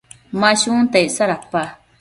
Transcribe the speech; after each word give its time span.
Ma 0.39 0.49
shunta 0.61 0.97
icsa 1.07 1.25
dapa? 1.31 1.63